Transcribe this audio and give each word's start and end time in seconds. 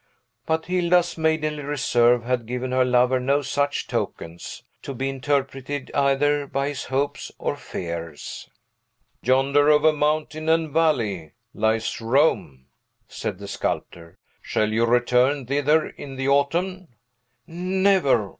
But 0.47 0.65
Hilda's 0.65 1.15
maidenly 1.15 1.61
reserve 1.61 2.23
had 2.23 2.47
given 2.47 2.71
her 2.71 2.83
lover 2.83 3.19
no 3.19 3.43
such 3.43 3.85
tokens, 3.85 4.63
to 4.81 4.95
be 4.95 5.07
interpreted 5.09 5.91
either 5.93 6.47
by 6.47 6.69
his 6.69 6.85
hopes 6.85 7.31
or 7.37 7.55
fears. 7.55 8.49
"Yonder, 9.21 9.69
over 9.69 9.93
mountain 9.93 10.49
and 10.49 10.71
valley, 10.71 11.33
lies 11.53 12.01
Rome," 12.01 12.65
said 13.07 13.37
the 13.37 13.47
sculptor; 13.47 14.17
"shall 14.41 14.73
you 14.73 14.85
return 14.87 15.45
thither 15.45 15.89
in 15.89 16.15
the 16.15 16.27
autumn?" 16.29 16.87
"Never! 17.45 18.29